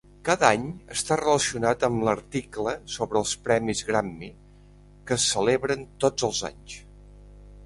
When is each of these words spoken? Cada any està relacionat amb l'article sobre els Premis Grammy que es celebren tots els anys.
Cada 0.27 0.45
any 0.51 0.61
està 0.93 1.17
relacionat 1.19 1.85
amb 1.87 2.01
l'article 2.07 2.73
sobre 2.95 3.21
els 3.21 3.35
Premis 3.49 3.83
Grammy 3.91 4.31
que 4.41 5.19
es 5.21 5.29
celebren 5.35 5.85
tots 6.07 6.29
els 6.31 6.43
anys. 6.53 6.81